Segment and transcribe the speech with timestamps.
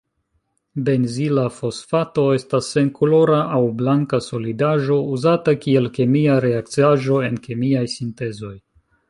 [0.85, 8.53] Benzila fosfato estas senkolora aŭ blanka solidaĵo, uzata kiel kemia reakciaĵo en kemiaj sintezoj.